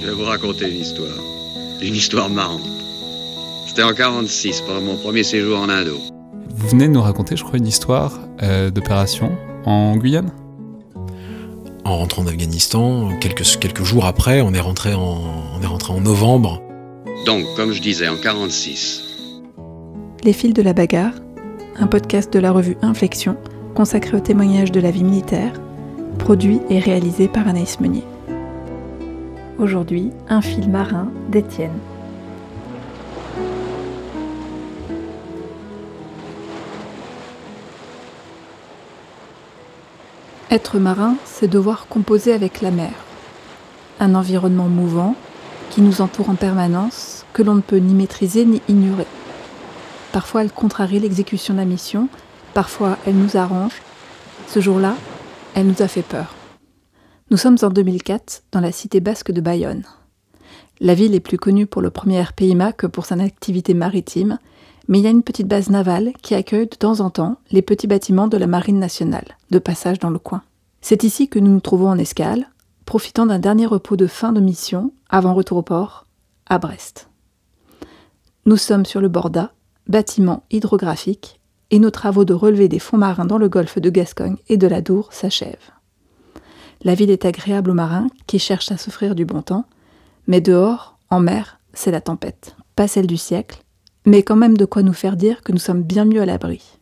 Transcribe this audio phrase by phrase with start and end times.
[0.00, 1.18] Je vais vous raconter une histoire.
[1.82, 2.68] Une histoire marrante.
[3.66, 5.96] C'était en 46, pendant mon premier séjour en Indo.
[6.50, 10.30] Vous venez de nous raconter, je crois, une histoire euh, d'opération en Guyane?
[11.84, 15.20] En rentrant d'Afghanistan, quelques, quelques jours après, on est, rentré en,
[15.58, 16.62] on est rentré en novembre.
[17.26, 19.02] Donc, comme je disais, en 46.
[20.22, 21.14] Les fils de la bagarre,
[21.76, 23.36] un podcast de la revue Inflexion
[23.74, 25.52] consacré au témoignage de la vie militaire,
[26.18, 28.04] produit et réalisé par Anaïs Meunier.
[29.58, 31.76] Aujourd'hui, un fil marin d'Étienne.
[40.48, 42.92] Être marin, c'est devoir composer avec la mer.
[43.98, 45.16] Un environnement mouvant
[45.70, 49.08] qui nous entoure en permanence, que l'on ne peut ni maîtriser ni ignorer.
[50.12, 52.08] Parfois, elle contrarie l'exécution de la mission,
[52.54, 53.82] parfois, elle nous arrange.
[54.46, 54.94] Ce jour-là,
[55.56, 56.37] elle nous a fait peur.
[57.30, 59.84] Nous sommes en 2004 dans la cité basque de Bayonne.
[60.80, 64.38] La ville est plus connue pour le premier RPIMA que pour son activité maritime,
[64.88, 67.60] mais il y a une petite base navale qui accueille de temps en temps les
[67.60, 70.42] petits bâtiments de la Marine nationale, de passage dans le coin.
[70.80, 72.48] C'est ici que nous nous trouvons en escale,
[72.86, 76.06] profitant d'un dernier repos de fin de mission avant retour au port,
[76.46, 77.10] à Brest.
[78.46, 79.52] Nous sommes sur le Borda,
[79.86, 81.40] bâtiment hydrographique,
[81.70, 84.66] et nos travaux de relevé des fonds marins dans le golfe de Gascogne et de
[84.66, 85.72] la Dour s'achèvent.
[86.82, 89.66] La ville est agréable aux marins qui cherchent à s'offrir du bon temps,
[90.26, 92.56] mais dehors, en mer, c'est la tempête.
[92.76, 93.62] Pas celle du siècle,
[94.06, 96.78] mais quand même de quoi nous faire dire que nous sommes bien mieux à l'abri.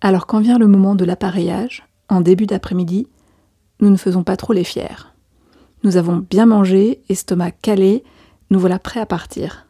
[0.00, 3.06] Alors quand vient le moment de l'appareillage, en début d'après-midi,
[3.80, 5.12] nous ne faisons pas trop les fiers.
[5.84, 8.04] Nous avons bien mangé, estomac calé,
[8.50, 9.66] nous voilà prêts à partir.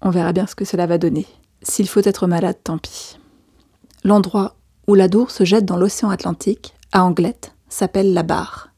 [0.00, 1.26] On verra bien ce que cela va donner.
[1.62, 3.18] S'il faut être malade, tant pis.
[4.04, 8.70] L'endroit où la Dour se jette dans l'océan Atlantique, à Anglette, s'appelle la Barre.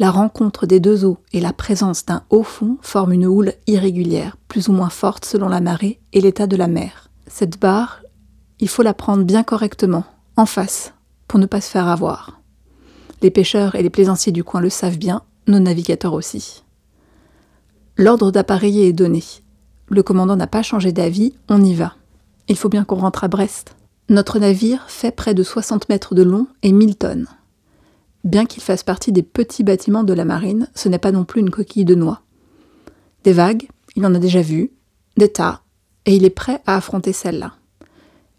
[0.00, 4.38] La rencontre des deux eaux et la présence d'un haut fond forment une houle irrégulière,
[4.48, 7.10] plus ou moins forte selon la marée et l'état de la mer.
[7.26, 8.00] Cette barre,
[8.60, 10.04] il faut la prendre bien correctement,
[10.38, 10.94] en face,
[11.28, 12.40] pour ne pas se faire avoir.
[13.20, 16.62] Les pêcheurs et les plaisanciers du coin le savent bien, nos navigateurs aussi.
[17.98, 19.22] L'ordre d'appareiller est donné.
[19.90, 21.92] Le commandant n'a pas changé d'avis, on y va.
[22.48, 23.76] Il faut bien qu'on rentre à Brest.
[24.08, 27.26] Notre navire fait près de 60 mètres de long et 1000 tonnes.
[28.24, 31.40] Bien qu'il fasse partie des petits bâtiments de la marine, ce n'est pas non plus
[31.40, 32.22] une coquille de noix.
[33.24, 34.72] Des vagues, il en a déjà vu,
[35.16, 35.62] des tas,
[36.06, 37.54] et il est prêt à affronter celle-là.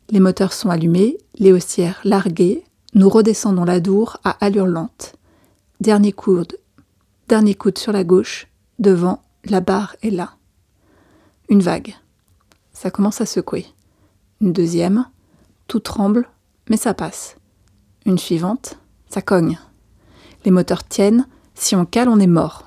[0.09, 5.15] Les moteurs sont allumés, les haussières larguées, nous redescendons la Dour à allure lente.
[5.79, 6.57] Dernier coude,
[7.27, 8.47] dernier coude sur la gauche,
[8.79, 10.35] devant, la barre est là.
[11.49, 11.95] Une vague.
[12.73, 13.65] Ça commence à secouer.
[14.41, 15.05] Une deuxième,
[15.67, 16.27] tout tremble,
[16.69, 17.37] mais ça passe.
[18.05, 18.77] Une suivante,
[19.09, 19.57] ça cogne.
[20.45, 22.65] Les moteurs tiennent, si on cale, on est mort.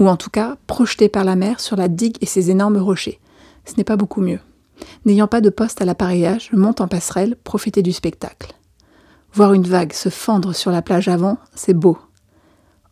[0.00, 3.20] Ou en tout cas, projeté par la mer sur la digue et ses énormes rochers.
[3.64, 4.40] Ce n'est pas beaucoup mieux.
[5.04, 8.54] N'ayant pas de poste à l'appareillage, monte en passerelle, profiter du spectacle.
[9.32, 11.98] Voir une vague se fendre sur la plage avant, c'est beau.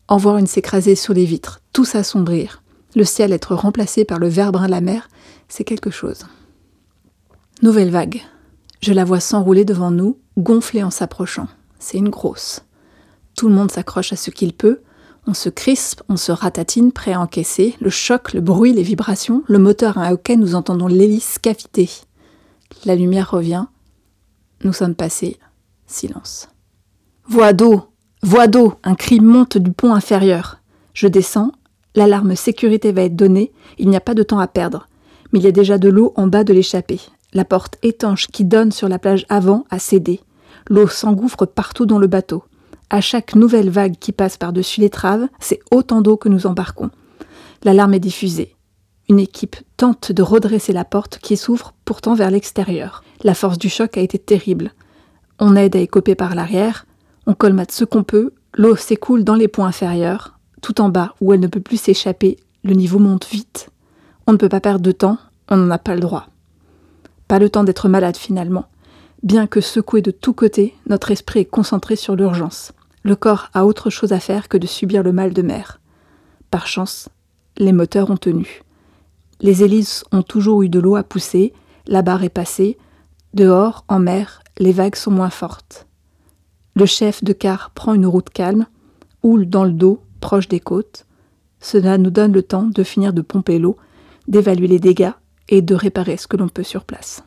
[0.09, 2.63] En voir une s'écraser sur les vitres, tout s'assombrir,
[2.95, 5.09] le ciel être remplacé par le vert brun de la mer,
[5.49, 6.27] c'est quelque chose.
[7.63, 8.23] Nouvelle vague.
[8.81, 11.49] Je la vois s'enrouler devant nous, gonfler en s'approchant.
[11.79, 12.63] C'est une grosse.
[13.37, 14.81] Tout le monde s'accroche à ce qu'il peut.
[15.27, 17.75] On se crispe, on se ratatine, prêt à encaisser.
[17.81, 21.91] Le choc, le bruit, les vibrations, le moteur à auquel nous entendons l'hélice caviter.
[22.87, 23.67] La lumière revient.
[24.65, 25.37] Nous sommes passés.
[25.87, 26.49] Silence.
[27.29, 27.83] Voix d'eau
[28.23, 30.61] Voix d'eau Un cri monte du pont inférieur.
[30.95, 31.53] Je descends.
[31.95, 33.53] L'alarme sécurité va être donnée.
[33.79, 34.89] Il n'y a pas de temps à perdre.
[35.33, 37.01] Mais il y a déjà de l'eau en bas de l'échappée.
[37.35, 40.21] La porte étanche qui donne sur la plage avant a cédé.
[40.71, 42.45] L'eau s'engouffre partout dans le bateau.
[42.89, 46.91] À chaque nouvelle vague qui passe par-dessus l'étrave, c'est autant d'eau que nous embarquons.
[47.65, 48.55] L'alarme est diffusée.
[49.09, 53.03] Une équipe tente de redresser la porte qui s'ouvre pourtant vers l'extérieur.
[53.25, 54.73] La force du choc a été terrible.
[55.41, 56.87] On aide à écoper par l'arrière,
[57.27, 61.33] on colmate ce qu'on peut, l'eau s'écoule dans les points inférieurs, tout en bas où
[61.33, 63.71] elle ne peut plus s'échapper, le niveau monte vite.
[64.29, 65.19] On ne peut pas perdre de temps,
[65.49, 66.29] on n'en a pas le droit.
[67.27, 68.67] Pas le temps d'être malade finalement.
[69.23, 72.73] Bien que secoué de tous côtés, notre esprit est concentré sur l'urgence.
[73.03, 75.81] Le corps a autre chose à faire que de subir le mal de mer.
[76.51, 77.09] Par chance,
[77.57, 78.63] les moteurs ont tenu.
[79.41, 81.53] Les hélices ont toujours eu de l'eau à pousser,
[81.87, 82.79] la barre est passée,
[83.33, 85.87] dehors, en mer, les vagues sont moins fortes.
[86.75, 88.67] Le chef de car prend une route calme,
[89.23, 91.07] houle dans le dos, proche des côtes.
[91.61, 93.77] Cela nous donne le temps de finir de pomper l'eau,
[94.29, 95.13] d'évaluer les dégâts
[95.49, 97.25] et de réparer ce que l'on peut sur place.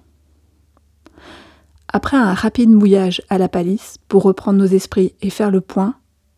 [1.91, 5.95] Après un rapide mouillage à la palisse pour reprendre nos esprits et faire le point,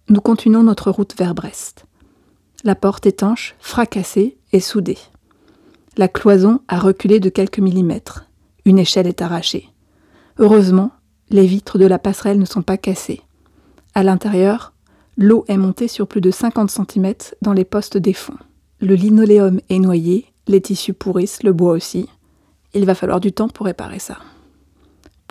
[0.07, 1.85] nous continuons notre route vers Brest.
[2.63, 4.97] La porte étanche, fracassée et soudée.
[5.97, 8.27] La cloison a reculé de quelques millimètres.
[8.63, 9.67] Une échelle est arrachée.
[10.37, 10.91] Heureusement,
[11.29, 13.21] les vitres de la passerelle ne sont pas cassées.
[13.93, 14.71] À l'intérieur,
[15.17, 18.37] l'eau est montée sur plus de 50 cm dans les postes des fonds.
[18.79, 22.07] Le linoléum est noyé, les tissus pourrissent, le bois aussi.
[22.73, 24.17] Il va falloir du temps pour réparer ça.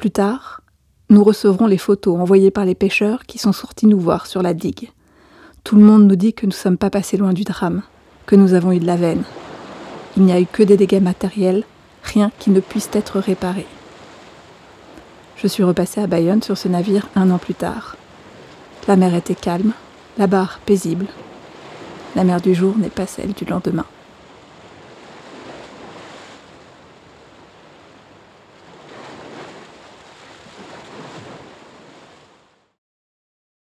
[0.00, 0.62] Plus tard,
[1.11, 4.55] nous recevrons les photos envoyées par les pêcheurs qui sont sortis nous voir sur la
[4.55, 4.88] digue.
[5.62, 7.82] Tout le monde nous dit que nous ne sommes pas passés loin du drame,
[8.25, 9.25] que nous avons eu de la veine.
[10.17, 11.64] Il n'y a eu que des dégâts matériels,
[12.02, 13.67] rien qui ne puisse être réparé.
[15.37, 17.96] Je suis repassé à Bayonne sur ce navire un an plus tard.
[18.88, 19.75] La mer était calme,
[20.17, 21.08] la barre paisible.
[22.17, 23.85] La mer du jour n'est pas celle du lendemain.